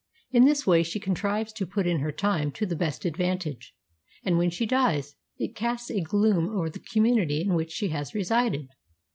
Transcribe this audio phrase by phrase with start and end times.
[0.31, 3.75] In this way she contrives to put in her time to the best advantage,
[4.23, 8.15] and when she dies, it casts a gloom over the community in which she has
[8.15, 8.67] resided.